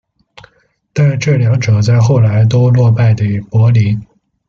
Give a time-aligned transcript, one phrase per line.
[0.93, 4.03] 但这两者在后来都落败给柏林。